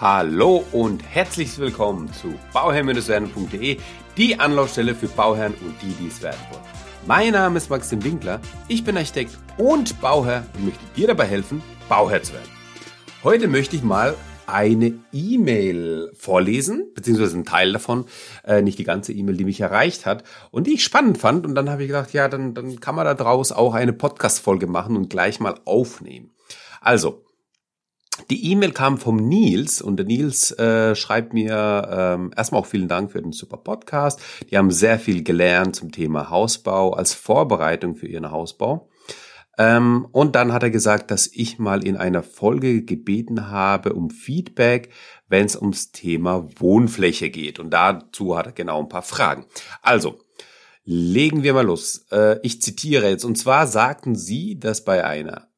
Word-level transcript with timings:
Hallo 0.00 0.64
und 0.70 1.02
herzlich 1.02 1.58
willkommen 1.58 2.12
zu 2.12 2.32
bauherr-werden.de, 2.52 3.78
die 4.16 4.38
Anlaufstelle 4.38 4.94
für 4.94 5.08
Bauherren 5.08 5.54
und 5.54 5.74
die, 5.82 5.90
die 6.00 6.06
es 6.06 6.22
werden 6.22 6.38
wollen. 6.52 6.62
Mein 7.08 7.32
Name 7.32 7.56
ist 7.56 7.68
Maxim 7.68 8.04
Winkler, 8.04 8.40
ich 8.68 8.84
bin 8.84 8.96
Architekt 8.96 9.36
und 9.56 10.00
Bauherr 10.00 10.46
und 10.54 10.66
möchte 10.66 10.84
dir 10.94 11.08
dabei 11.08 11.24
helfen, 11.26 11.64
Bauherr 11.88 12.22
zu 12.22 12.34
werden. 12.34 12.48
Heute 13.24 13.48
möchte 13.48 13.74
ich 13.74 13.82
mal 13.82 14.14
eine 14.46 14.96
E-Mail 15.12 16.12
vorlesen, 16.16 16.92
beziehungsweise 16.94 17.34
einen 17.34 17.44
Teil 17.44 17.72
davon, 17.72 18.04
äh, 18.44 18.62
nicht 18.62 18.78
die 18.78 18.84
ganze 18.84 19.12
E-Mail, 19.12 19.36
die 19.36 19.46
mich 19.46 19.60
erreicht 19.60 20.06
hat 20.06 20.22
und 20.52 20.68
die 20.68 20.74
ich 20.74 20.84
spannend 20.84 21.18
fand. 21.18 21.44
Und 21.44 21.56
dann 21.56 21.68
habe 21.68 21.82
ich 21.82 21.88
gedacht, 21.88 22.12
ja, 22.12 22.28
dann, 22.28 22.54
dann 22.54 22.78
kann 22.78 22.94
man 22.94 23.04
da 23.04 23.14
draus 23.14 23.50
auch 23.50 23.74
eine 23.74 23.92
Podcast-Folge 23.92 24.68
machen 24.68 24.96
und 24.96 25.10
gleich 25.10 25.40
mal 25.40 25.56
aufnehmen. 25.64 26.30
Also, 26.80 27.24
die 28.30 28.50
E-Mail 28.52 28.72
kam 28.72 28.98
vom 28.98 29.16
Nils 29.16 29.80
und 29.80 29.96
der 29.96 30.06
Nils 30.06 30.50
äh, 30.52 30.94
schreibt 30.94 31.32
mir 31.32 31.88
ähm, 31.90 32.30
erstmal 32.36 32.60
auch 32.60 32.66
vielen 32.66 32.88
Dank 32.88 33.12
für 33.12 33.22
den 33.22 33.32
super 33.32 33.56
Podcast. 33.58 34.20
Die 34.50 34.56
haben 34.58 34.70
sehr 34.70 34.98
viel 34.98 35.22
gelernt 35.22 35.76
zum 35.76 35.92
Thema 35.92 36.30
Hausbau 36.30 36.92
als 36.92 37.14
Vorbereitung 37.14 37.94
für 37.94 38.06
ihren 38.06 38.30
Hausbau. 38.30 38.88
Ähm, 39.58 40.06
und 40.12 40.36
dann 40.36 40.52
hat 40.52 40.62
er 40.62 40.70
gesagt, 40.70 41.10
dass 41.10 41.26
ich 41.26 41.58
mal 41.58 41.84
in 41.84 41.96
einer 41.96 42.22
Folge 42.22 42.84
gebeten 42.84 43.50
habe 43.50 43.92
um 43.92 44.10
Feedback, 44.10 44.90
wenn 45.28 45.46
es 45.46 45.56
ums 45.56 45.90
Thema 45.90 46.48
Wohnfläche 46.58 47.28
geht. 47.28 47.58
Und 47.58 47.70
dazu 47.70 48.38
hat 48.38 48.46
er 48.46 48.52
genau 48.52 48.80
ein 48.80 48.88
paar 48.88 49.02
Fragen. 49.02 49.46
Also, 49.82 50.20
legen 50.84 51.42
wir 51.42 51.54
mal 51.54 51.66
los. 51.66 52.06
Äh, 52.12 52.38
ich 52.42 52.62
zitiere 52.62 53.10
jetzt. 53.10 53.24
Und 53.24 53.36
zwar 53.36 53.66
sagten 53.66 54.14
Sie, 54.14 54.58
dass 54.58 54.84
bei 54.84 55.04
einer 55.04 55.48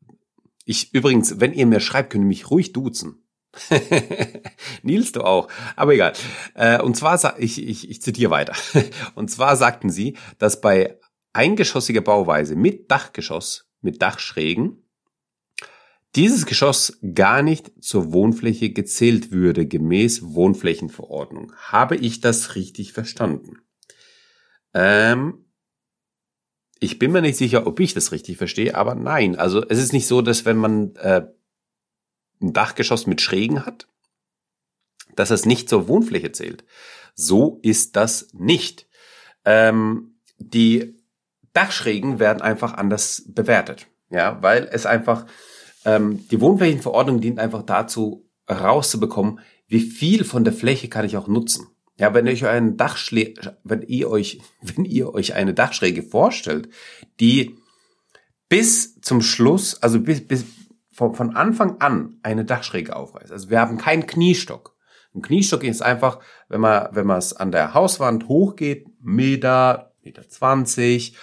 ich 0.70 0.94
übrigens, 0.94 1.40
wenn 1.40 1.52
ihr 1.52 1.66
mir 1.66 1.80
schreibt, 1.80 2.10
könnt 2.10 2.22
ihr 2.22 2.28
mich 2.28 2.48
ruhig 2.48 2.72
duzen. 2.72 3.26
Nils, 4.84 5.10
du 5.10 5.22
auch. 5.22 5.48
Aber 5.74 5.94
egal. 5.94 6.12
Äh, 6.54 6.80
und 6.80 6.96
zwar, 6.96 7.38
ich, 7.40 7.60
ich, 7.60 7.90
ich 7.90 8.00
zitiere 8.00 8.30
weiter. 8.30 8.54
Und 9.16 9.32
zwar 9.32 9.56
sagten 9.56 9.90
sie, 9.90 10.16
dass 10.38 10.60
bei 10.60 11.00
eingeschossiger 11.32 12.02
Bauweise 12.02 12.54
mit 12.54 12.88
Dachgeschoss, 12.88 13.68
mit 13.80 14.00
Dachschrägen, 14.00 14.84
dieses 16.14 16.46
Geschoss 16.46 17.00
gar 17.14 17.42
nicht 17.42 17.72
zur 17.82 18.12
Wohnfläche 18.12 18.70
gezählt 18.70 19.32
würde, 19.32 19.66
gemäß 19.66 20.22
Wohnflächenverordnung. 20.22 21.52
Habe 21.56 21.96
ich 21.96 22.20
das 22.20 22.54
richtig 22.54 22.92
verstanden? 22.92 23.58
Ähm, 24.72 25.49
ich 26.80 26.98
bin 26.98 27.12
mir 27.12 27.20
nicht 27.20 27.36
sicher, 27.36 27.66
ob 27.66 27.78
ich 27.78 27.94
das 27.94 28.10
richtig 28.10 28.38
verstehe, 28.38 28.74
aber 28.74 28.94
nein. 28.94 29.36
Also 29.36 29.62
es 29.68 29.78
ist 29.78 29.92
nicht 29.92 30.06
so, 30.06 30.22
dass 30.22 30.46
wenn 30.46 30.56
man 30.56 30.96
äh, 30.96 31.26
ein 32.40 32.52
Dachgeschoss 32.54 33.06
mit 33.06 33.20
Schrägen 33.20 33.66
hat, 33.66 33.86
dass 35.14 35.30
es 35.30 35.44
nicht 35.44 35.68
zur 35.68 35.88
Wohnfläche 35.88 36.32
zählt. 36.32 36.64
So 37.14 37.58
ist 37.62 37.96
das 37.96 38.28
nicht. 38.32 38.88
Ähm, 39.44 40.18
die 40.38 40.96
Dachschrägen 41.52 42.18
werden 42.18 42.40
einfach 42.40 42.72
anders 42.74 43.24
bewertet, 43.26 43.86
ja, 44.08 44.42
weil 44.42 44.68
es 44.72 44.86
einfach 44.86 45.26
ähm, 45.84 46.26
die 46.28 46.40
Wohnflächenverordnung 46.40 47.20
dient 47.20 47.38
einfach 47.38 47.62
dazu, 47.62 48.30
rauszubekommen, 48.48 49.40
wie 49.66 49.80
viel 49.80 50.24
von 50.24 50.44
der 50.44 50.52
Fläche 50.52 50.88
kann 50.88 51.04
ich 51.04 51.16
auch 51.16 51.28
nutzen. 51.28 51.66
Ja, 52.00 52.14
wenn 52.14 52.26
ihr 52.26 52.32
euch 52.32 52.46
einen 52.46 52.76
Dachschlä 52.76 53.34
wenn 53.64 53.82
ihr 53.82 54.10
euch, 54.10 54.40
wenn 54.62 54.84
ihr 54.84 55.14
euch 55.14 55.34
eine 55.34 55.54
Dachschräge 55.54 56.02
vorstellt, 56.02 56.68
die 57.20 57.56
bis 58.48 59.00
zum 59.00 59.22
Schluss, 59.22 59.80
also 59.82 60.00
bis, 60.00 60.26
bis 60.26 60.44
von, 60.90 61.14
von 61.14 61.36
Anfang 61.36 61.80
an 61.80 62.18
eine 62.22 62.44
Dachschräge 62.44 62.96
aufreißt. 62.96 63.30
Also 63.30 63.50
wir 63.50 63.60
haben 63.60 63.78
keinen 63.78 64.06
Kniestock. 64.06 64.76
Ein 65.14 65.22
Kniestock 65.22 65.62
ist 65.64 65.82
einfach, 65.82 66.20
wenn 66.48 66.60
man, 66.60 66.88
wenn 66.92 67.06
man 67.06 67.18
es 67.18 67.32
an 67.32 67.52
der 67.52 67.74
Hauswand 67.74 68.28
hochgeht, 68.28 68.86
Meter, 69.00 69.94
Meter 70.02 70.28
zwanzig, 70.28 71.16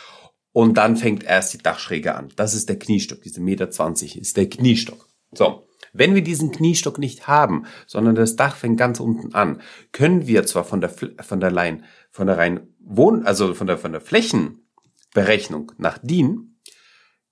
und 0.51 0.75
dann 0.77 0.97
fängt 0.97 1.23
erst 1.23 1.53
die 1.53 1.59
Dachschräge 1.59 2.16
an. 2.16 2.29
Das 2.35 2.55
ist 2.55 2.67
der 2.67 2.79
Kniestock. 2.79 3.21
Diese 3.21 3.41
Meter 3.41 3.69
zwanzig 3.69 4.17
ist 4.17 4.37
der 4.37 4.49
Kniestock. 4.49 5.06
So. 5.31 5.67
Wenn 5.93 6.15
wir 6.15 6.23
diesen 6.23 6.51
Kniestock 6.51 6.99
nicht 6.99 7.27
haben, 7.27 7.65
sondern 7.85 8.15
das 8.15 8.35
Dach 8.35 8.55
fängt 8.55 8.77
ganz 8.77 8.99
unten 8.99 9.33
an, 9.33 9.61
können 9.91 10.27
wir 10.27 10.45
zwar 10.45 10.63
von 10.63 10.81
der, 10.81 10.89
von 10.89 11.39
der 11.39 11.51
Line, 11.51 11.83
von 12.11 12.27
der 12.27 12.38
rein 12.38 12.67
Wohn, 12.79 13.25
also 13.25 13.53
von 13.53 13.67
der, 13.67 13.77
von 13.77 13.91
der 13.91 14.01
Flächenberechnung 14.01 15.71
nach 15.77 15.97
DIN, 15.97 16.59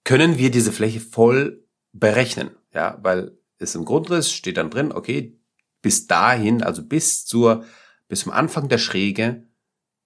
können 0.03 0.37
wir 0.37 0.51
diese 0.51 0.71
Fläche 0.71 0.99
voll 0.99 1.65
berechnen. 1.91 2.51
Ja, 2.73 2.99
weil 3.01 3.37
es 3.57 3.75
im 3.75 3.85
Grundriss 3.85 4.31
steht 4.31 4.57
dann 4.57 4.69
drin, 4.69 4.91
okay, 4.91 5.39
bis 5.81 6.07
dahin, 6.07 6.63
also 6.63 6.83
bis 6.83 7.25
zur, 7.25 7.65
bis 8.07 8.21
zum 8.21 8.31
Anfang 8.31 8.69
der 8.69 8.77
Schräge 8.77 9.47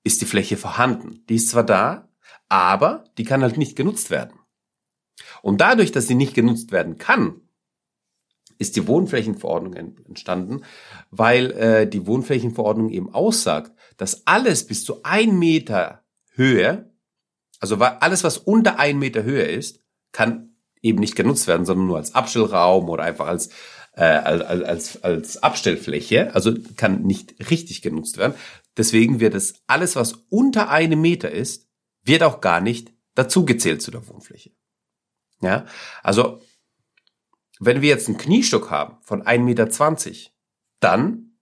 ist 0.03 0.21
die 0.21 0.25
Fläche 0.25 0.57
vorhanden. 0.57 1.25
Die 1.27 1.35
ist 1.35 1.49
zwar 1.49 1.63
da, 1.63 2.09
aber 2.47 3.05
die 3.17 3.23
kann 3.23 3.41
halt 3.41 3.57
nicht 3.57 3.75
genutzt 3.75 4.09
werden. 4.09 4.39
Und 5.41 5.61
dadurch, 5.61 5.91
dass 5.91 6.07
sie 6.07 6.15
nicht 6.15 6.33
genutzt 6.33 6.71
werden 6.71 6.97
kann, 6.97 7.41
ist 8.59 8.75
die 8.75 8.87
Wohnflächenverordnung 8.87 9.73
entstanden, 9.73 10.63
weil 11.09 11.51
äh, 11.51 11.87
die 11.87 12.05
Wohnflächenverordnung 12.05 12.89
eben 12.89 13.11
aussagt, 13.11 13.71
dass 13.97 14.27
alles 14.27 14.67
bis 14.67 14.83
zu 14.83 15.01
ein 15.03 15.39
Meter 15.39 16.03
Höhe, 16.33 16.93
also 17.59 17.77
alles, 17.77 18.23
was 18.23 18.37
unter 18.37 18.77
ein 18.77 18.99
Meter 18.99 19.23
Höhe 19.23 19.43
ist, 19.43 19.81
kann 20.11 20.55
eben 20.81 20.99
nicht 20.99 21.15
genutzt 21.15 21.47
werden, 21.47 21.65
sondern 21.65 21.87
nur 21.87 21.97
als 21.97 22.15
Abstellraum 22.15 22.89
oder 22.89 23.03
einfach 23.03 23.27
als 23.27 23.49
äh, 23.93 24.03
als, 24.03 24.41
als, 24.43 25.03
als 25.03 25.43
Abstellfläche, 25.43 26.33
also 26.33 26.53
kann 26.77 27.03
nicht 27.03 27.49
richtig 27.49 27.81
genutzt 27.81 28.17
werden. 28.17 28.33
Deswegen 28.77 29.19
wird 29.19 29.33
es 29.33 29.55
alles, 29.67 29.95
was 29.95 30.13
unter 30.29 30.69
einem 30.69 31.01
Meter 31.01 31.31
ist, 31.31 31.67
wird 32.03 32.23
auch 32.23 32.39
gar 32.39 32.61
nicht 32.61 32.93
dazugezählt 33.15 33.81
zu 33.81 33.91
der 33.91 34.07
Wohnfläche. 34.07 34.51
Ja, 35.41 35.65
also 36.01 36.41
wenn 37.59 37.81
wir 37.81 37.89
jetzt 37.89 38.07
einen 38.07 38.17
Kniestock 38.17 38.71
haben 38.71 38.97
von 39.01 39.23
1,20 39.23 39.39
Meter, 39.43 40.31
dann 40.79 41.37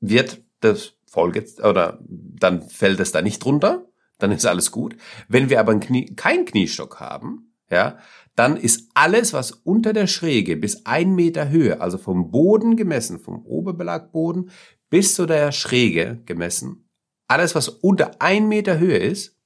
wird 0.00 0.42
das 0.60 0.94
Folge, 1.06 1.44
oder 1.62 1.98
dann 2.00 2.62
fällt 2.62 3.00
es 3.00 3.12
da 3.12 3.22
nicht 3.22 3.44
drunter, 3.44 3.86
dann 4.18 4.32
ist 4.32 4.46
alles 4.46 4.70
gut. 4.70 4.96
Wenn 5.28 5.50
wir 5.50 5.60
aber 5.60 5.78
Knie, 5.78 6.14
keinen 6.14 6.44
Kniestock 6.44 7.00
haben, 7.00 7.54
ja, 7.70 7.98
dann 8.36 8.56
ist 8.56 8.90
alles, 8.94 9.32
was 9.32 9.50
unter 9.50 9.92
der 9.92 10.06
Schräge 10.06 10.56
bis 10.56 10.86
ein 10.86 11.14
Meter 11.14 11.48
Höhe, 11.48 11.80
also 11.80 11.98
vom 11.98 12.30
Boden 12.30 12.76
gemessen, 12.76 13.18
vom 13.18 13.44
Oberbelagboden 13.44 14.50
bis 14.88 15.14
zu 15.14 15.26
der 15.26 15.52
Schräge 15.52 16.22
gemessen, 16.26 16.88
alles, 17.28 17.54
was 17.54 17.68
unter 17.68 18.22
ein 18.22 18.46
Meter 18.48 18.78
Höhe 18.78 18.98
ist, 18.98 19.36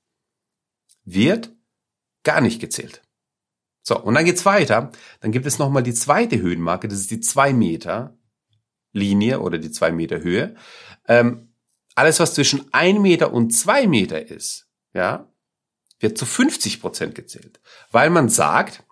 wird 1.05 1.55
gar 2.25 2.41
nicht 2.41 2.61
gezählt. 2.61 3.03
So, 3.90 3.98
und 3.98 4.14
dann 4.14 4.24
geht's 4.24 4.46
weiter. 4.46 4.92
Dann 5.18 5.32
gibt 5.32 5.46
es 5.46 5.58
nochmal 5.58 5.82
die 5.82 5.94
zweite 5.94 6.40
Höhenmarke, 6.40 6.86
das 6.86 7.00
ist 7.00 7.10
die 7.10 7.18
zwei 7.18 7.52
Meter 7.52 8.16
Linie 8.92 9.40
oder 9.40 9.58
die 9.58 9.72
zwei 9.72 9.90
Meter 9.90 10.20
Höhe. 10.20 10.54
Ähm, 11.08 11.52
alles, 11.96 12.20
was 12.20 12.34
zwischen 12.34 12.72
ein 12.72 13.02
Meter 13.02 13.32
und 13.32 13.50
zwei 13.50 13.88
Meter 13.88 14.24
ist, 14.24 14.68
ja, 14.94 15.28
wird 15.98 16.16
zu 16.16 16.24
50 16.24 16.80
Prozent 16.80 17.16
gezählt. 17.16 17.60
Weil 17.90 18.10
man 18.10 18.28
sagt, 18.28 18.84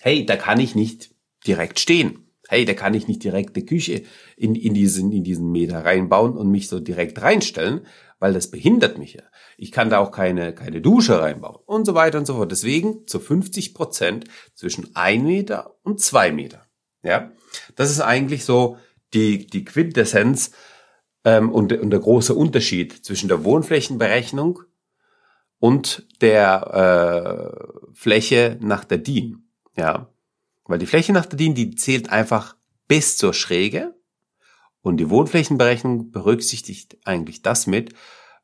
hey, 0.00 0.26
da 0.26 0.36
kann 0.36 0.58
ich 0.58 0.74
nicht 0.74 1.14
direkt 1.46 1.78
stehen. 1.78 2.23
Hey, 2.48 2.64
da 2.64 2.74
kann 2.74 2.94
ich 2.94 3.08
nicht 3.08 3.24
direkt 3.24 3.56
eine 3.56 3.64
Küche 3.64 4.02
in, 4.36 4.54
in, 4.54 4.74
diesen, 4.74 5.12
in 5.12 5.24
diesen 5.24 5.50
Meter 5.50 5.84
reinbauen 5.84 6.36
und 6.36 6.50
mich 6.50 6.68
so 6.68 6.78
direkt 6.78 7.22
reinstellen, 7.22 7.86
weil 8.18 8.32
das 8.32 8.50
behindert 8.50 8.98
mich 8.98 9.14
ja. 9.14 9.22
Ich 9.56 9.72
kann 9.72 9.90
da 9.90 9.98
auch 9.98 10.10
keine, 10.10 10.54
keine 10.54 10.80
Dusche 10.80 11.20
reinbauen 11.20 11.58
und 11.66 11.84
so 11.84 11.94
weiter 11.94 12.18
und 12.18 12.26
so 12.26 12.34
fort. 12.34 12.50
Deswegen 12.50 13.06
zu 13.06 13.20
50 13.20 13.74
Prozent 13.74 14.24
zwischen 14.54 14.94
ein 14.94 15.24
Meter 15.24 15.76
und 15.82 16.00
zwei 16.00 16.32
Meter. 16.32 16.66
Ja, 17.02 17.32
das 17.76 17.90
ist 17.90 18.00
eigentlich 18.00 18.44
so 18.44 18.78
die, 19.12 19.46
die 19.46 19.64
Quintessenz 19.64 20.52
ähm, 21.24 21.50
und, 21.50 21.72
und 21.72 21.90
der 21.90 22.00
große 22.00 22.34
Unterschied 22.34 23.04
zwischen 23.04 23.28
der 23.28 23.44
Wohnflächenberechnung 23.44 24.60
und 25.58 26.06
der 26.20 27.52
äh, 27.90 27.94
Fläche 27.94 28.58
nach 28.60 28.84
der 28.84 28.98
DIN. 28.98 29.48
Ja, 29.76 30.08
weil 30.64 30.78
die 30.78 30.86
Fläche 30.86 31.12
nach 31.12 31.26
der 31.26 31.36
DIN, 31.36 31.54
die 31.54 31.74
zählt 31.74 32.10
einfach 32.10 32.56
bis 32.88 33.16
zur 33.16 33.34
Schräge 33.34 33.94
und 34.82 34.98
die 34.98 35.10
Wohnflächenberechnung 35.10 36.10
berücksichtigt 36.10 36.98
eigentlich 37.04 37.42
das 37.42 37.66
mit, 37.66 37.94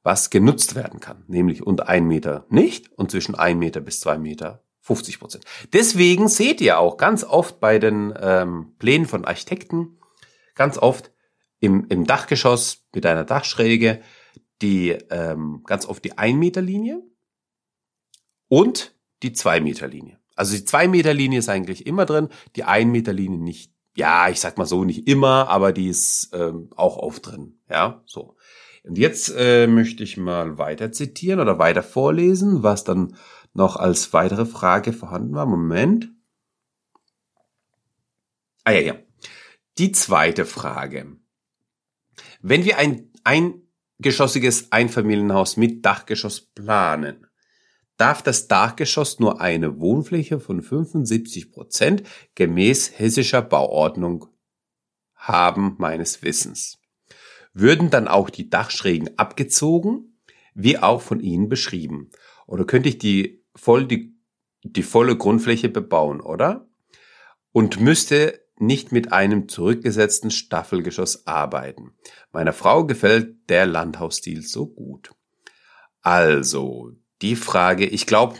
was 0.02 0.30
genutzt 0.30 0.74
werden 0.74 1.00
kann, 1.00 1.24
nämlich 1.26 1.62
unter 1.62 1.88
ein 1.88 2.06
Meter 2.06 2.46
nicht 2.48 2.90
und 2.92 3.10
zwischen 3.10 3.34
ein 3.34 3.58
Meter 3.58 3.80
bis 3.80 4.00
zwei 4.00 4.18
Meter 4.18 4.64
50 4.80 5.20
Prozent. 5.20 5.44
Deswegen 5.72 6.28
seht 6.28 6.60
ihr 6.60 6.78
auch 6.78 6.96
ganz 6.96 7.24
oft 7.24 7.60
bei 7.60 7.78
den 7.78 8.14
ähm, 8.18 8.74
Plänen 8.78 9.06
von 9.06 9.24
Architekten, 9.24 9.98
ganz 10.54 10.78
oft 10.78 11.12
im, 11.60 11.86
im 11.88 12.06
Dachgeschoss 12.06 12.86
mit 12.94 13.04
einer 13.04 13.24
Dachschräge, 13.24 14.00
die 14.62 14.90
ähm, 15.10 15.62
ganz 15.66 15.86
oft 15.86 16.04
die 16.04 16.16
ein 16.18 16.38
Meter 16.38 16.62
Linie 16.62 17.02
und 18.48 18.94
die 19.22 19.32
zwei 19.32 19.60
Meter 19.60 19.86
Linie. 19.86 20.19
Also 20.40 20.56
die 20.56 20.64
zwei 20.64 20.88
Meter 20.88 21.12
Linie 21.12 21.40
ist 21.40 21.48
eigentlich 21.48 21.86
immer 21.86 22.06
drin, 22.06 22.28
die 22.56 22.64
ein 22.64 22.90
Meter 22.90 23.12
Linie 23.12 23.38
nicht 23.38 23.72
ja, 23.94 24.28
ich 24.28 24.40
sag 24.40 24.56
mal 24.56 24.66
so, 24.66 24.84
nicht 24.84 25.08
immer, 25.08 25.48
aber 25.48 25.72
die 25.72 25.88
ist 25.88 26.30
ähm, 26.32 26.70
auch 26.76 26.96
oft 26.96 27.26
drin. 27.26 27.60
Ja, 27.68 28.02
so. 28.06 28.36
Und 28.82 28.96
jetzt 28.96 29.34
äh, 29.36 29.66
möchte 29.66 30.02
ich 30.02 30.16
mal 30.16 30.58
weiter 30.58 30.90
zitieren 30.92 31.40
oder 31.40 31.58
weiter 31.58 31.82
vorlesen, 31.82 32.62
was 32.62 32.84
dann 32.84 33.16
noch 33.52 33.76
als 33.76 34.12
weitere 34.12 34.46
Frage 34.46 34.92
vorhanden 34.92 35.34
war. 35.34 35.44
Moment. 35.44 36.10
Ah 38.64 38.72
ja, 38.72 38.80
ja. 38.80 38.94
Die 39.78 39.92
zweite 39.92 40.46
Frage. 40.46 41.16
Wenn 42.40 42.64
wir 42.64 42.78
ein 42.78 43.12
eingeschossiges 43.24 44.72
Einfamilienhaus 44.72 45.56
mit 45.56 45.84
Dachgeschoss 45.84 46.40
planen, 46.40 47.26
darf 48.00 48.22
das 48.22 48.48
Dachgeschoss 48.48 49.20
nur 49.20 49.40
eine 49.40 49.78
Wohnfläche 49.78 50.40
von 50.40 50.62
75 50.62 51.52
Prozent 51.52 52.02
gemäß 52.34 52.98
hessischer 52.98 53.42
Bauordnung 53.42 54.26
haben, 55.14 55.74
meines 55.78 56.22
Wissens. 56.22 56.78
Würden 57.52 57.90
dann 57.90 58.08
auch 58.08 58.30
die 58.30 58.48
Dachschrägen 58.48 59.18
abgezogen, 59.18 60.18
wie 60.54 60.78
auch 60.78 61.02
von 61.02 61.20
Ihnen 61.20 61.48
beschrieben? 61.48 62.10
Oder 62.46 62.64
könnte 62.64 62.88
ich 62.88 62.98
die 62.98 63.44
voll 63.54 63.86
die, 63.86 64.16
die 64.62 64.82
volle 64.82 65.16
Grundfläche 65.16 65.68
bebauen, 65.68 66.20
oder? 66.20 66.68
Und 67.52 67.80
müsste 67.80 68.40
nicht 68.56 68.92
mit 68.92 69.12
einem 69.12 69.48
zurückgesetzten 69.48 70.30
Staffelgeschoss 70.30 71.26
arbeiten. 71.26 71.92
Meiner 72.32 72.52
Frau 72.52 72.86
gefällt 72.86 73.48
der 73.48 73.66
Landhausstil 73.66 74.42
so 74.42 74.66
gut. 74.66 75.10
Also, 76.02 76.92
die 77.22 77.36
Frage, 77.36 77.86
ich 77.86 78.06
glaube, 78.06 78.36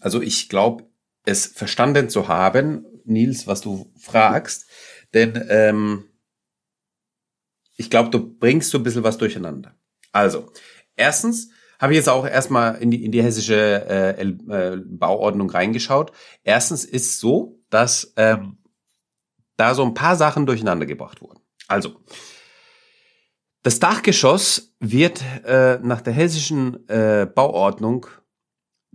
also 0.00 0.20
ich 0.20 0.48
glaube, 0.48 0.84
es 1.24 1.46
verstanden 1.46 2.08
zu 2.08 2.28
haben, 2.28 2.84
Nils, 3.04 3.46
was 3.46 3.60
du 3.60 3.92
fragst, 3.98 4.66
denn 5.14 5.44
ähm, 5.48 6.04
ich 7.76 7.90
glaube, 7.90 8.10
du 8.10 8.38
bringst 8.38 8.70
so 8.70 8.78
ein 8.78 8.84
bisschen 8.84 9.04
was 9.04 9.18
durcheinander. 9.18 9.74
Also, 10.12 10.52
erstens 10.96 11.50
habe 11.78 11.92
ich 11.92 11.96
jetzt 11.96 12.08
auch 12.08 12.26
erstmal 12.26 12.76
in 12.76 12.90
die, 12.90 13.04
in 13.04 13.12
die 13.12 13.22
hessische 13.22 13.56
äh, 13.56 14.22
äh, 14.22 14.76
Bauordnung 14.84 15.50
reingeschaut. 15.50 16.12
Erstens 16.44 16.84
ist 16.84 17.18
so, 17.18 17.60
dass 17.70 18.12
ähm, 18.16 18.58
da 19.56 19.74
so 19.74 19.84
ein 19.84 19.94
paar 19.94 20.16
Sachen 20.16 20.46
durcheinander 20.46 20.86
gebracht 20.86 21.20
wurden. 21.20 21.40
Also, 21.66 21.96
das 23.62 23.78
Dachgeschoss 23.78 24.74
wird 24.80 25.22
äh, 25.44 25.78
nach 25.82 26.00
der 26.00 26.12
hessischen 26.12 26.88
äh, 26.88 27.26
Bauordnung 27.26 28.06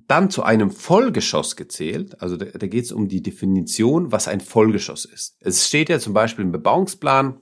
dann 0.08 0.30
zu 0.30 0.44
einem 0.44 0.72
Vollgeschoss 0.72 1.56
gezählt. 1.56 2.22
Also 2.22 2.38
da, 2.38 2.46
da 2.46 2.68
geht 2.68 2.86
es 2.86 2.92
um 2.92 3.08
die 3.08 3.22
Definition, 3.22 4.12
was 4.12 4.28
ein 4.28 4.40
Vollgeschoss 4.42 5.06
ist. 5.06 5.38
Es 5.42 5.68
steht 5.68 5.90
ja 5.90 6.00
zum 6.00 6.14
Beispiel 6.14 6.46
im 6.46 6.52
Bebauungsplan 6.52 7.40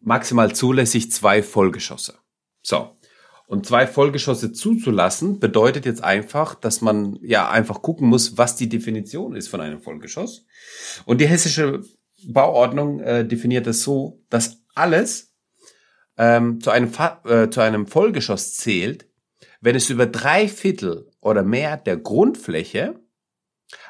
maximal 0.00 0.54
zulässig 0.54 1.10
zwei 1.10 1.42
Vollgeschosse. 1.42 2.14
So. 2.62 2.96
Und 3.46 3.66
zwei 3.66 3.86
Vollgeschosse 3.86 4.52
zuzulassen, 4.52 5.38
bedeutet 5.38 5.84
jetzt 5.84 6.02
einfach, 6.02 6.54
dass 6.54 6.80
man 6.80 7.18
ja 7.20 7.50
einfach 7.50 7.82
gucken 7.82 8.08
muss, 8.08 8.38
was 8.38 8.56
die 8.56 8.68
Definition 8.68 9.36
ist 9.36 9.48
von 9.48 9.60
einem 9.60 9.80
Vollgeschoss. 9.80 10.46
Und 11.04 11.20
die 11.20 11.26
hessische 11.26 11.82
Bauordnung 12.24 13.00
äh, 13.00 13.26
definiert 13.26 13.66
es 13.66 13.82
so, 13.82 14.22
dass 14.30 14.62
alles, 14.74 15.31
ähm, 16.16 16.60
zu, 16.60 16.70
einem 16.70 16.92
äh, 17.24 17.48
zu 17.48 17.60
einem 17.60 17.86
Vollgeschoss 17.86 18.54
zählt, 18.54 19.06
wenn 19.60 19.76
es 19.76 19.90
über 19.90 20.06
drei 20.06 20.48
Viertel 20.48 21.10
oder 21.20 21.42
mehr 21.42 21.76
der 21.76 21.96
Grundfläche 21.96 23.00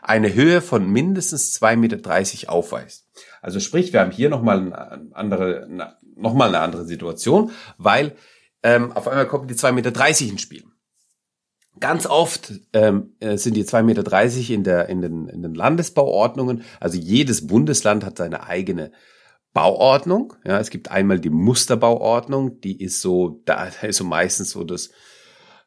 eine 0.01 0.35
Höhe 0.35 0.61
von 0.61 0.91
mindestens 0.91 1.59
2,30 1.61 1.77
Meter 1.77 2.53
aufweist. 2.53 3.09
Also 3.41 3.59
sprich, 3.61 3.93
wir 3.93 4.01
haben 4.01 4.11
hier 4.11 4.29
nochmal 4.29 4.59
eine 4.73 5.15
andere, 5.15 5.69
noch 6.15 6.35
mal 6.35 6.49
eine 6.49 6.61
andere 6.61 6.85
Situation, 6.85 7.51
weil 7.79 8.15
ähm, 8.63 8.93
auf 8.93 9.09
einmal 9.09 9.27
kommen 9.27 9.49
die 9.49 9.55
2,30 9.55 9.73
Meter 9.73 10.21
ins 10.21 10.41
Spiel. 10.41 10.65
Ganz 11.81 12.07
oft 12.07 12.53
ähm, 12.75 13.17
äh, 13.19 13.37
sind 13.39 13.55
die 13.55 13.65
2,30 13.65 13.83
Meter 13.83 14.55
in, 14.55 14.65
der, 14.65 14.89
in, 14.89 15.01
den, 15.01 15.29
in 15.29 15.43
den 15.43 15.55
Landesbauordnungen. 15.55 16.63
Also 16.79 16.99
jedes 16.99 17.47
Bundesland 17.47 18.05
hat 18.05 18.19
seine 18.19 18.47
eigene 18.47 18.93
Bauordnung. 19.53 20.35
Ja, 20.45 20.59
es 20.59 20.71
gibt 20.71 20.91
einmal 20.91 21.21
die 21.21 21.31
Musterbauordnung, 21.31 22.61
die 22.61 22.83
ist 22.83 23.01
so, 23.01 23.43
da 23.45 23.65
ist 23.83 23.97
so 23.97 24.05
meistens 24.05 24.51
so 24.51 24.65
das, 24.65 24.91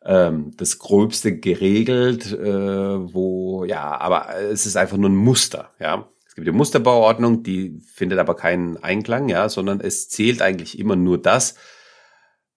ähm, 0.04 0.52
das 0.58 0.80
Gröbste 0.80 1.38
geregelt, 1.38 2.32
äh, 2.32 3.14
wo, 3.14 3.64
ja, 3.66 4.00
aber 4.00 4.36
es 4.36 4.66
ist 4.66 4.78
einfach 4.78 4.98
nur 4.98 5.10
ein 5.10 5.16
Muster, 5.16 5.72
ja. 5.80 6.10
Es 6.28 6.36
gibt 6.36 6.48
die 6.48 6.52
Musterbauordnung, 6.52 7.44
die 7.44 7.80
findet 7.94 8.20
aber 8.20 8.36
keinen 8.36 8.76
Einklang, 8.78 9.30
ja, 9.30 9.48
sondern 9.48 9.80
es 9.80 10.10
zählt 10.10 10.42
eigentlich 10.42 10.78
immer 10.78 10.98
nur 10.98 11.22
das, 11.22 11.56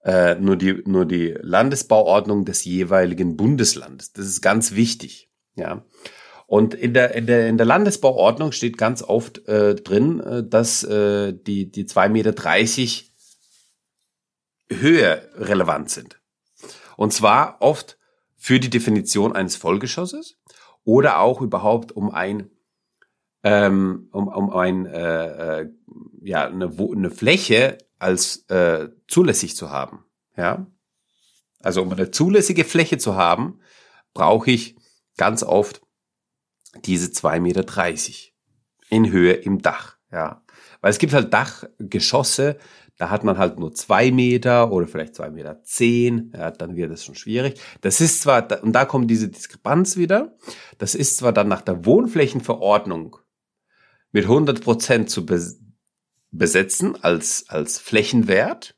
äh, 0.05 0.35
nur 0.35 0.57
die, 0.57 0.83
nur 0.85 1.07
die 1.07 1.37
Landesbauordnung 1.41 2.45
des 2.45 2.65
jeweiligen 2.65 3.37
Bundeslandes. 3.37 4.13
Das 4.13 4.27
ist 4.27 4.41
ganz 4.41 4.75
wichtig, 4.75 5.31
ja. 5.55 5.85
Und 6.49 6.73
in 6.73 6.95
der, 6.95 7.15
in 7.15 7.27
der, 7.27 7.47
in 7.47 7.59
der 7.59 7.67
Landesbauordnung 7.67 8.53
steht 8.53 8.79
ganz 8.79 9.03
oft 9.03 9.47
äh, 9.49 9.75
drin, 9.75 10.21
äh, 10.21 10.43
dass 10.43 10.83
äh, 10.83 11.35
die, 11.35 11.71
die 11.71 11.85
2,30 11.85 12.09
Meter 12.09 12.35
Höhe 14.71 15.29
relevant 15.35 15.91
sind. 15.91 16.19
Und 16.97 17.13
zwar 17.13 17.59
oft 17.61 17.99
für 18.35 18.61
die 18.61 18.71
Definition 18.71 19.35
eines 19.35 19.57
Vollgeschosses 19.57 20.39
oder 20.85 21.21
auch 21.21 21.43
überhaupt 21.43 21.93
um 21.93 22.11
ein 22.11 22.51
ähm, 23.45 24.09
um, 24.13 24.29
um 24.29 24.51
ein 24.51 24.87
äh, 24.87 25.61
äh, 25.61 25.71
ja 26.23 26.47
eine, 26.47 26.73
eine 26.79 27.11
Fläche 27.11 27.77
als 27.99 28.49
äh, 28.49 28.89
zulässig 29.07 29.55
zu 29.55 29.69
haben. 29.69 30.07
Ja, 30.35 30.67
also 31.61 31.83
um 31.83 31.93
eine 31.93 32.11
zulässige 32.11 32.65
Fläche 32.65 32.97
zu 32.97 33.17
haben, 33.17 33.61
brauche 34.15 34.51
ich 34.51 34.77
ganz 35.19 35.43
oft 35.43 35.83
diese 36.85 37.09
2,30 37.09 37.41
Meter 37.41 37.65
in 38.91 39.11
Höhe 39.11 39.33
im 39.33 39.61
Dach. 39.63 39.97
Ja. 40.11 40.43
Weil 40.81 40.91
es 40.91 40.99
gibt 40.99 41.13
halt 41.13 41.33
Dachgeschosse, 41.33 42.59
da 42.99 43.11
hat 43.11 43.23
man 43.23 43.39
halt 43.39 43.59
nur 43.59 43.73
zwei 43.75 44.11
Meter 44.11 44.73
oder 44.73 44.89
vielleicht 44.89 45.15
zwei 45.15 45.31
Meter 45.31 45.63
zehn, 45.63 46.33
ja, 46.37 46.51
dann 46.51 46.75
wird 46.75 46.91
es 46.91 47.05
schon 47.05 47.15
schwierig. 47.15 47.61
Das 47.81 48.01
ist 48.01 48.21
zwar, 48.21 48.63
und 48.63 48.73
da 48.73 48.85
kommt 48.85 49.09
diese 49.09 49.29
Diskrepanz 49.29 49.97
wieder, 49.97 50.37
das 50.79 50.97
ist 50.97 51.17
zwar 51.17 51.33
dann 51.33 51.47
nach 51.47 51.63
der 51.63 51.85
Wohnflächenverordnung 51.87 53.17
mit 54.11 54.25
100 54.25 54.63
Prozent 54.63 55.11
zu 55.11 55.25
besetzen 56.31 56.97
als, 57.03 57.49
als 57.49 57.79
Flächenwert, 57.79 58.77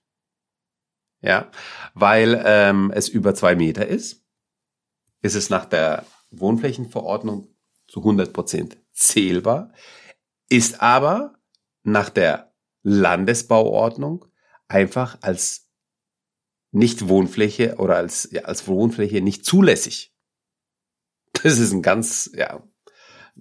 ja, 1.23 1.51
weil 1.95 2.43
ähm, 2.45 2.93
es 2.95 3.09
über 3.09 3.35
zwei 3.35 3.55
Meter 3.55 3.87
ist, 3.87 4.23
ist 5.23 5.35
es 5.35 5.49
nach 5.49 5.65
der 5.65 6.05
Wohnflächenverordnung 6.31 7.49
zu 7.91 8.01
100 8.01 8.33
Prozent 8.33 8.79
zählbar, 8.93 9.73
ist 10.49 10.81
aber 10.81 11.35
nach 11.83 12.09
der 12.09 12.53
Landesbauordnung 12.83 14.27
einfach 14.69 15.19
als 15.23 15.69
Nicht-Wohnfläche 16.71 17.77
oder 17.79 17.97
als, 17.97 18.29
ja, 18.31 18.43
als 18.43 18.67
Wohnfläche 18.69 19.21
nicht 19.21 19.45
zulässig. 19.45 20.15
Das 21.43 21.59
ist 21.59 21.73
ein 21.73 21.83
ganz, 21.83 22.31
ja, 22.35 22.63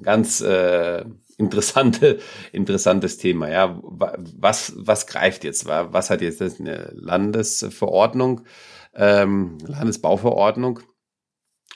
ganz 0.01 0.41
äh, 0.41 1.05
interessante, 1.37 2.19
interessantes 2.51 3.17
Thema. 3.17 3.49
Ja, 3.49 3.79
was, 3.81 4.73
was 4.75 5.05
greift 5.05 5.43
jetzt? 5.43 5.65
Was 5.65 6.09
hat 6.09 6.21
jetzt 6.21 6.41
eine 6.41 6.91
Landesverordnung, 6.93 8.41
ähm, 8.95 9.57
Landesbauverordnung? 9.65 10.81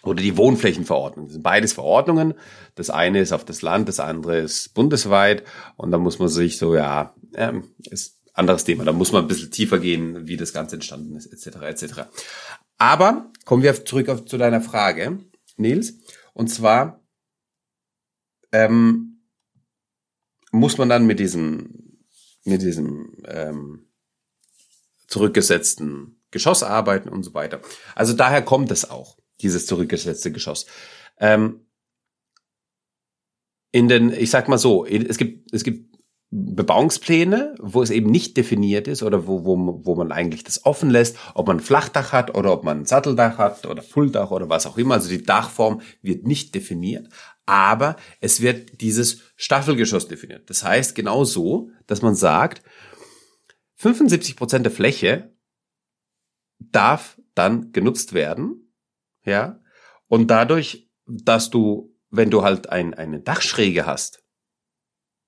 Oder 0.03 0.21
die 0.21 0.37
Wohnflächenverordnung. 0.37 1.27
Das 1.27 1.33
sind 1.33 1.43
beides 1.43 1.73
Verordnungen. 1.73 2.33
Das 2.75 2.89
eine 2.89 3.19
ist 3.19 3.31
auf 3.31 3.45
das 3.45 3.61
Land, 3.61 3.87
das 3.87 3.99
andere 3.99 4.39
ist 4.39 4.73
bundesweit. 4.73 5.43
Und 5.77 5.91
da 5.91 5.97
muss 5.97 6.19
man 6.19 6.27
sich 6.27 6.57
so, 6.57 6.75
ja, 6.75 7.15
ähm, 7.35 7.69
ist 7.89 8.19
anderes 8.33 8.65
Thema. 8.65 8.83
Da 8.83 8.91
muss 8.91 9.11
man 9.11 9.23
ein 9.23 9.27
bisschen 9.27 9.51
tiefer 9.51 9.79
gehen, 9.79 10.27
wie 10.27 10.37
das 10.37 10.53
Ganze 10.53 10.75
entstanden 10.75 11.15
ist, 11.15 11.27
etc. 11.27 11.61
etc. 11.61 12.01
Aber 12.77 13.31
kommen 13.45 13.63
wir 13.63 13.85
zurück 13.85 14.09
auf, 14.09 14.25
zu 14.25 14.37
deiner 14.37 14.61
Frage, 14.61 15.19
Nils. 15.55 15.99
Und 16.33 16.49
zwar 16.49 17.01
ähm, 18.51 19.21
muss 20.51 20.77
man 20.77 20.89
dann 20.89 21.05
mit 21.05 21.19
diesem, 21.19 21.99
mit 22.43 22.61
diesem 22.61 23.23
ähm, 23.25 23.87
zurückgesetzten 25.07 26.19
Geschoss 26.31 26.63
arbeiten 26.63 27.07
und 27.07 27.23
so 27.23 27.33
weiter. 27.33 27.61
Also 27.95 28.13
daher 28.13 28.41
kommt 28.41 28.71
es 28.71 28.89
auch 28.89 29.17
dieses 29.43 29.65
zurückgesetzte 29.65 30.31
Geschoss. 30.31 30.65
Ähm, 31.19 31.67
in 33.71 33.87
den, 33.87 34.11
ich 34.13 34.29
sag 34.29 34.47
mal 34.47 34.57
so, 34.57 34.85
es 34.85 35.17
gibt, 35.17 35.53
es 35.53 35.63
gibt 35.63 35.93
Bebauungspläne, 36.35 37.53
wo 37.59 37.83
es 37.83 37.91
eben 37.91 38.09
nicht 38.09 38.37
definiert 38.37 38.87
ist 38.87 39.03
oder 39.03 39.27
wo, 39.27 39.45
wo, 39.45 39.81
wo 39.85 39.95
man 39.95 40.11
eigentlich 40.11 40.43
das 40.43 40.65
offen 40.65 40.89
lässt, 40.89 41.17
ob 41.35 41.47
man 41.47 41.59
Flachdach 41.59 42.11
hat 42.11 42.35
oder 42.35 42.51
ob 42.53 42.63
man 42.63 42.81
ein 42.81 42.85
Satteldach 42.85 43.37
hat 43.37 43.67
oder 43.67 43.83
Fulldach 43.83 44.31
oder 44.31 44.49
was 44.49 44.65
auch 44.65 44.77
immer. 44.77 44.95
Also 44.95 45.09
die 45.09 45.21
Dachform 45.21 45.81
wird 46.01 46.25
nicht 46.25 46.55
definiert. 46.55 47.07
aber 47.45 47.97
es 48.19 48.41
wird 48.41 48.81
dieses 48.81 49.21
Staffelgeschoss 49.35 50.07
definiert. 50.07 50.49
Das 50.49 50.63
heißt 50.63 50.95
genau 50.95 51.23
so, 51.23 51.69
dass 51.85 52.01
man 52.01 52.15
sagt, 52.15 52.63
75 53.75 54.35
Prozent 54.35 54.65
der 54.65 54.71
Fläche 54.71 55.35
darf 56.59 57.19
dann 57.35 57.73
genutzt 57.73 58.13
werden, 58.13 58.62
ja, 59.25 59.59
und 60.07 60.27
dadurch, 60.27 60.89
dass 61.05 61.49
du, 61.49 61.95
wenn 62.09 62.29
du 62.29 62.43
halt 62.43 62.69
ein, 62.69 62.93
eine 62.93 63.19
Dachschräge 63.19 63.85
hast, 63.85 64.23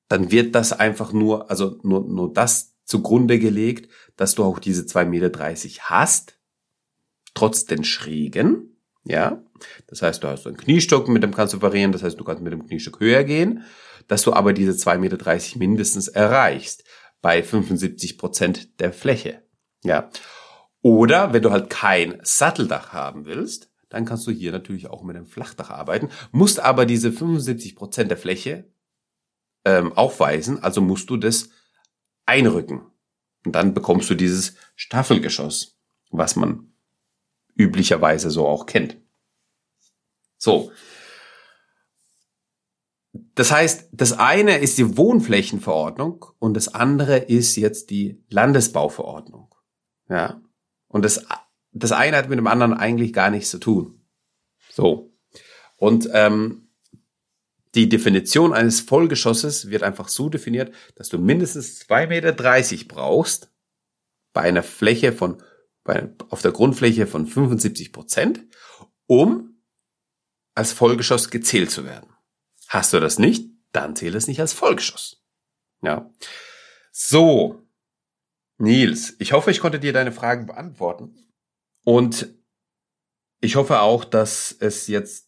dann 0.08 0.32
wird 0.32 0.56
das 0.56 0.74
einfach 0.74 1.14
nur, 1.14 1.50
also 1.50 1.80
nur, 1.84 2.08
nur 2.08 2.34
das 2.34 2.76
zugrunde 2.84 3.40
gelegt, 3.40 3.92
dass 4.16 4.36
du 4.36 4.44
auch 4.44 4.60
diese 4.60 4.84
2,30 4.84 5.06
Meter 5.06 5.90
hast, 5.90 6.40
trotz 7.34 7.66
den 7.66 7.84
Schrägen, 7.84 8.78
ja. 9.04 9.42
Das 9.88 10.02
heißt, 10.02 10.24
du 10.24 10.28
hast 10.28 10.46
einen 10.46 10.58
Kniestock, 10.58 11.08
mit 11.08 11.24
dem 11.24 11.34
kannst 11.34 11.54
du 11.54 11.62
variieren, 11.62 11.92
das 11.92 12.04
heißt, 12.04 12.20
du 12.20 12.24
kannst 12.24 12.44
mit 12.44 12.54
dem 12.54 12.68
Kniestock 12.68 13.00
höher 13.00 13.24
gehen, 13.24 13.64
dass 14.08 14.22
du 14.24 14.34
aber 14.34 14.54
diese 14.54 14.74
2,30 14.74 14.98
Meter 15.00 15.58
mindestens 15.58 16.08
erreichst 16.08 16.84
bei 17.22 17.42
75 17.42 18.18
Prozent 18.18 18.80
der 18.80 18.94
Fläche, 18.94 19.42
ja. 19.84 20.10
Oder 20.82 21.34
wenn 21.34 21.42
du 21.42 21.50
halt 21.50 21.72
kein 21.72 22.20
Satteldach 22.22 22.94
haben 22.94 23.26
willst, 23.26 23.72
dann 23.96 24.04
kannst 24.04 24.28
du 24.28 24.32
hier 24.32 24.52
natürlich 24.52 24.88
auch 24.88 25.04
mit 25.04 25.16
einem 25.16 25.26
Flachdach 25.26 25.70
arbeiten, 25.70 26.10
musst 26.34 26.60
aber 26.60 26.86
diese 26.86 27.14
75 27.14 27.78
Prozent 27.78 28.12
der 28.12 28.18
Fläche 28.18 28.70
ähm, 29.64 29.94
aufweisen, 29.94 30.62
also 30.62 30.82
musst 30.82 31.10
du 31.10 31.16
das 31.16 31.50
einrücken. 32.26 32.82
Und 33.46 33.54
dann 33.54 33.74
bekommst 33.74 34.10
du 34.10 34.16
dieses 34.16 34.56
Staffelgeschoss, 34.76 35.78
was 36.10 36.36
man 36.36 36.74
üblicherweise 37.56 38.32
so 38.32 38.46
auch 38.46 38.66
kennt. 38.66 38.98
So. 40.38 40.74
Das 43.14 43.50
heißt, 43.54 43.92
das 43.94 44.12
eine 44.12 44.58
ist 44.58 44.78
die 44.78 44.98
Wohnflächenverordnung 44.98 46.26
und 46.38 46.54
das 46.56 46.74
andere 46.74 47.16
ist 47.18 47.56
jetzt 47.56 47.92
die 47.92 48.22
Landesbauverordnung. 48.30 49.56
Ja. 50.10 50.42
Und 50.90 51.06
das, 51.06 51.26
das 51.76 51.92
eine 51.92 52.18
hat 52.18 52.30
mit 52.30 52.40
dem 52.40 52.48
anderen 52.48 52.74
eigentlich 52.74 53.14
gar 53.14 53.30
nichts 53.30 53.50
zu 53.50 53.60
tun. 53.60 54.02
So. 54.72 55.14
Und 55.78 56.10
ähm, 56.14 56.70
die 57.76 57.90
Definition 57.90 58.54
eines 58.54 58.80
Vollgeschosses 58.80 59.70
wird 59.70 59.84
einfach 59.84 60.08
so 60.08 60.30
definiert, 60.30 60.74
dass 60.96 61.10
du 61.10 61.18
mindestens 61.18 61.82
2,30 61.82 62.08
Meter 62.08 62.86
brauchst 62.88 63.52
bei 64.32 64.42
einer 64.42 64.64
Fläche 64.64 65.12
von, 65.12 65.44
bei, 65.84 66.10
auf 66.30 66.42
der 66.42 66.54
Grundfläche 66.54 67.08
von 67.08 67.28
75 67.28 67.92
Prozent, 67.92 68.46
um 69.08 69.62
als 70.54 70.72
Vollgeschoss 70.72 71.30
gezählt 71.30 71.72
zu 71.72 71.84
werden. 71.84 72.10
Hast 72.68 72.94
du 72.94 73.02
das 73.02 73.20
nicht, 73.20 73.50
dann 73.74 73.98
zählt 73.98 74.16
es 74.16 74.28
nicht 74.28 74.40
als 74.40 74.54
Vollgeschoss. 74.54 75.22
Ja. 75.82 76.10
So. 76.94 77.62
Nils, 78.58 79.16
ich 79.20 79.34
hoffe, 79.34 79.52
ich 79.52 79.60
konnte 79.60 79.82
dir 79.82 79.92
deine 79.92 80.14
Fragen 80.14 80.46
beantworten. 80.46 81.25
Und 81.86 82.36
ich 83.40 83.56
hoffe 83.56 83.80
auch, 83.80 84.04
dass 84.04 84.54
es 84.60 84.88
jetzt 84.88 85.26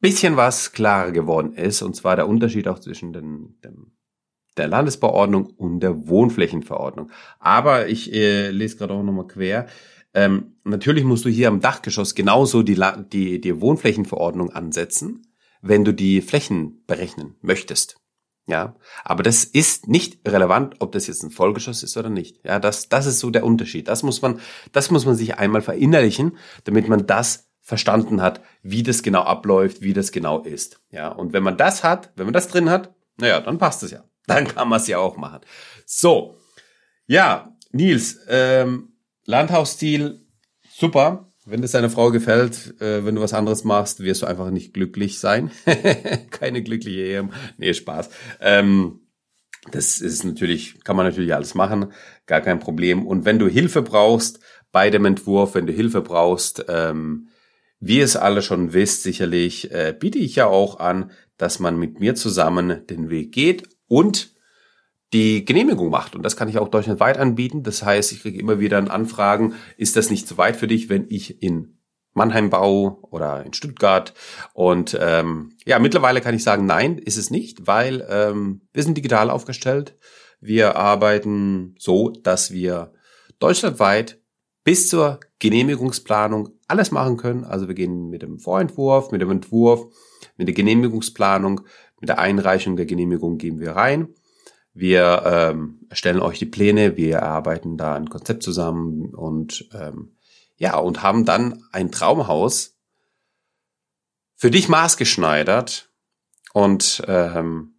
bisschen 0.00 0.36
was 0.36 0.72
klarer 0.72 1.12
geworden 1.12 1.52
ist, 1.54 1.82
und 1.82 1.94
zwar 1.94 2.16
der 2.16 2.28
Unterschied 2.28 2.68
auch 2.68 2.78
zwischen 2.78 3.12
den, 3.12 3.60
dem, 3.62 3.92
der 4.56 4.66
Landesbauordnung 4.66 5.46
und 5.46 5.80
der 5.80 6.08
Wohnflächenverordnung. 6.08 7.10
Aber 7.38 7.88
ich 7.88 8.12
äh, 8.12 8.50
lese 8.50 8.76
gerade 8.76 8.94
auch 8.94 9.02
nochmal 9.02 9.26
quer. 9.26 9.66
Ähm, 10.12 10.56
natürlich 10.64 11.04
musst 11.04 11.24
du 11.24 11.28
hier 11.28 11.48
am 11.48 11.60
Dachgeschoss 11.60 12.14
genauso 12.14 12.62
die, 12.62 12.80
die, 13.12 13.40
die 13.40 13.60
Wohnflächenverordnung 13.60 14.50
ansetzen, 14.50 15.22
wenn 15.62 15.84
du 15.84 15.92
die 15.92 16.20
Flächen 16.20 16.82
berechnen 16.86 17.36
möchtest. 17.42 17.99
Ja, 18.50 18.74
aber 19.04 19.22
das 19.22 19.44
ist 19.44 19.86
nicht 19.86 20.26
relevant, 20.26 20.74
ob 20.80 20.90
das 20.90 21.06
jetzt 21.06 21.22
ein 21.22 21.30
Vollgeschoss 21.30 21.84
ist 21.84 21.96
oder 21.96 22.10
nicht. 22.10 22.44
Ja, 22.44 22.58
das, 22.58 22.88
das 22.88 23.06
ist 23.06 23.20
so 23.20 23.30
der 23.30 23.44
Unterschied. 23.44 23.86
Das 23.86 24.02
muss 24.02 24.22
man, 24.22 24.40
das 24.72 24.90
muss 24.90 25.06
man 25.06 25.14
sich 25.14 25.38
einmal 25.38 25.62
verinnerlichen, 25.62 26.36
damit 26.64 26.88
man 26.88 27.06
das 27.06 27.48
verstanden 27.60 28.20
hat, 28.20 28.40
wie 28.64 28.82
das 28.82 29.04
genau 29.04 29.22
abläuft, 29.22 29.82
wie 29.82 29.92
das 29.92 30.10
genau 30.10 30.40
ist. 30.40 30.80
Ja, 30.90 31.06
und 31.10 31.32
wenn 31.32 31.44
man 31.44 31.56
das 31.56 31.84
hat, 31.84 32.10
wenn 32.16 32.26
man 32.26 32.32
das 32.32 32.48
drin 32.48 32.68
hat, 32.70 32.92
naja, 33.18 33.38
dann 33.38 33.58
passt 33.58 33.84
es 33.84 33.92
ja. 33.92 34.02
Dann 34.26 34.48
kann 34.48 34.68
man 34.68 34.80
es 34.80 34.88
ja 34.88 34.98
auch 34.98 35.16
machen. 35.16 35.40
So, 35.86 36.36
ja, 37.06 37.56
Nils, 37.70 38.18
ähm, 38.28 38.94
Landhausstil, 39.26 40.26
super. 40.68 41.29
Wenn 41.46 41.62
es 41.62 41.72
deiner 41.72 41.90
Frau 41.90 42.10
gefällt, 42.10 42.80
äh, 42.80 43.04
wenn 43.04 43.14
du 43.14 43.22
was 43.22 43.32
anderes 43.32 43.64
machst, 43.64 44.00
wirst 44.00 44.22
du 44.22 44.26
einfach 44.26 44.50
nicht 44.50 44.74
glücklich 44.74 45.18
sein. 45.18 45.50
Keine 46.30 46.62
glückliche 46.62 47.00
Ehe. 47.00 47.28
Nee, 47.56 47.72
Spaß. 47.72 48.10
Ähm, 48.40 49.00
das 49.70 50.00
ist 50.00 50.24
natürlich, 50.24 50.82
kann 50.84 50.96
man 50.96 51.06
natürlich 51.06 51.34
alles 51.34 51.54
machen, 51.54 51.92
gar 52.26 52.40
kein 52.40 52.58
Problem. 52.58 53.06
Und 53.06 53.24
wenn 53.24 53.38
du 53.38 53.48
Hilfe 53.48 53.82
brauchst 53.82 54.40
bei 54.72 54.90
dem 54.90 55.04
Entwurf, 55.04 55.54
wenn 55.54 55.66
du 55.66 55.72
Hilfe 55.72 56.02
brauchst, 56.02 56.64
ähm, 56.68 57.28
wie 57.78 58.00
es 58.00 58.16
alle 58.16 58.42
schon 58.42 58.72
wisst, 58.72 59.02
sicherlich 59.02 59.70
äh, 59.70 59.94
biete 59.98 60.18
ich 60.18 60.36
ja 60.36 60.46
auch 60.46 60.78
an, 60.78 61.10
dass 61.38 61.58
man 61.58 61.78
mit 61.78 62.00
mir 62.00 62.14
zusammen 62.14 62.86
den 62.86 63.08
Weg 63.08 63.32
geht 63.32 63.68
und 63.88 64.34
die 65.12 65.44
Genehmigung 65.44 65.90
macht. 65.90 66.14
Und 66.14 66.22
das 66.22 66.36
kann 66.36 66.48
ich 66.48 66.58
auch 66.58 66.68
deutschlandweit 66.68 67.18
anbieten. 67.18 67.62
Das 67.62 67.82
heißt, 67.82 68.12
ich 68.12 68.22
kriege 68.22 68.38
immer 68.38 68.60
wieder 68.60 68.78
Anfragen, 68.90 69.54
ist 69.76 69.96
das 69.96 70.10
nicht 70.10 70.28
zu 70.28 70.38
weit 70.38 70.56
für 70.56 70.68
dich, 70.68 70.88
wenn 70.88 71.06
ich 71.08 71.42
in 71.42 71.78
Mannheim 72.12 72.50
baue 72.50 72.98
oder 73.10 73.44
in 73.44 73.52
Stuttgart? 73.52 74.14
Und 74.52 74.96
ähm, 75.00 75.52
ja, 75.64 75.78
mittlerweile 75.78 76.20
kann 76.20 76.34
ich 76.34 76.44
sagen, 76.44 76.66
nein, 76.66 76.98
ist 76.98 77.16
es 77.16 77.30
nicht, 77.30 77.66
weil 77.66 78.06
ähm, 78.08 78.62
wir 78.72 78.82
sind 78.82 78.96
digital 78.96 79.30
aufgestellt. 79.30 79.96
Wir 80.40 80.76
arbeiten 80.76 81.74
so, 81.78 82.10
dass 82.10 82.50
wir 82.50 82.92
deutschlandweit 83.38 84.20
bis 84.64 84.88
zur 84.88 85.20
Genehmigungsplanung 85.38 86.50
alles 86.68 86.90
machen 86.90 87.16
können. 87.16 87.44
Also 87.44 87.66
wir 87.66 87.74
gehen 87.74 88.08
mit 88.10 88.22
dem 88.22 88.38
Vorentwurf, 88.38 89.10
mit 89.10 89.20
dem 89.20 89.30
Entwurf, 89.30 89.86
mit 90.36 90.48
der 90.48 90.54
Genehmigungsplanung, 90.54 91.62
mit 92.00 92.08
der 92.08 92.18
Einreichung 92.18 92.76
der 92.76 92.86
Genehmigung 92.86 93.38
gehen 93.38 93.58
wir 93.58 93.72
rein. 93.72 94.14
Wir 94.80 95.22
ähm, 95.26 95.80
erstellen 95.90 96.22
euch 96.22 96.38
die 96.38 96.46
Pläne, 96.46 96.96
wir 96.96 97.16
erarbeiten 97.16 97.76
da 97.76 97.94
ein 97.94 98.08
Konzept 98.08 98.42
zusammen 98.42 99.14
und 99.14 99.68
ähm, 99.74 100.16
ja, 100.56 100.78
und 100.78 101.02
haben 101.02 101.26
dann 101.26 101.62
ein 101.70 101.92
Traumhaus 101.92 102.78
für 104.36 104.50
dich 104.50 104.70
maßgeschneidert 104.70 105.90
und 106.54 107.02
ähm, 107.06 107.74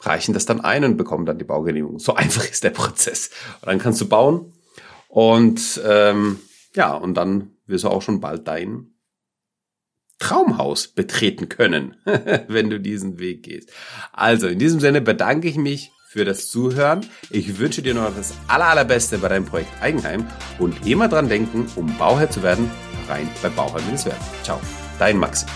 reichen 0.00 0.34
das 0.34 0.44
dann 0.44 0.60
ein 0.60 0.82
und 0.82 0.96
bekommen 0.96 1.24
dann 1.24 1.38
die 1.38 1.44
Baugenehmigung. 1.44 2.00
So 2.00 2.14
einfach 2.16 2.44
ist 2.44 2.64
der 2.64 2.70
Prozess. 2.70 3.30
Und 3.60 3.68
dann 3.68 3.78
kannst 3.78 4.00
du 4.00 4.08
bauen 4.08 4.52
und 5.06 5.80
ähm, 5.86 6.40
ja, 6.74 6.94
und 6.94 7.14
dann 7.14 7.52
wirst 7.66 7.84
du 7.84 7.88
auch 7.90 8.02
schon 8.02 8.18
bald 8.18 8.48
dein 8.48 8.88
Traumhaus 10.18 10.88
betreten 10.88 11.48
können, 11.48 11.94
wenn 12.48 12.70
du 12.70 12.80
diesen 12.80 13.20
Weg 13.20 13.44
gehst. 13.44 13.70
Also 14.10 14.48
in 14.48 14.58
diesem 14.58 14.80
Sinne 14.80 15.00
bedanke 15.00 15.46
ich 15.46 15.56
mich 15.56 15.92
für 16.10 16.24
das 16.24 16.50
Zuhören. 16.50 17.06
Ich 17.30 17.60
wünsche 17.60 17.82
dir 17.82 17.94
noch 17.94 18.12
das 18.16 18.34
aller, 18.48 18.66
allerbeste 18.66 19.18
bei 19.18 19.28
deinem 19.28 19.44
Projekt 19.44 19.70
Eigenheim 19.80 20.26
und 20.58 20.84
immer 20.84 21.06
dran 21.06 21.28
denken, 21.28 21.68
um 21.76 21.86
Bauherr 21.98 22.28
zu 22.28 22.42
werden, 22.42 22.68
rein 23.08 23.28
bei 23.40 23.48
Bauherr-Werden. 23.48 24.18
Ciao, 24.42 24.60
dein 24.98 25.18
Maxi. 25.18 25.46